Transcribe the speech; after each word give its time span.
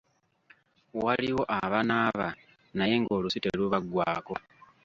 Waliwo 1.03 1.43
abanaaba 1.59 2.27
naye 2.77 2.95
nga 3.01 3.11
olusu 3.17 3.37
telubaggwaako. 3.45 4.33